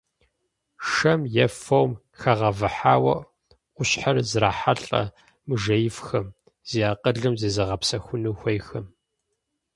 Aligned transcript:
Шэм 0.89 1.21
е 1.43 1.45
фом 1.61 1.91
хэгъэвыхьауэ 2.19 3.15
ӏущхьэр 3.75 4.17
зрахьэлӏэ 4.29 5.01
мыжеифхэм, 5.47 6.27
зи 6.69 6.79
акъылым 6.91 7.33
зезыгъэпсэхуну 7.41 8.37
хуейхэм. 8.39 8.85